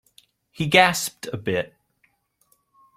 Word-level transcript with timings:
He 0.49 0.65
gasped 0.65 1.27
a 1.31 1.37
bit. 1.37 1.75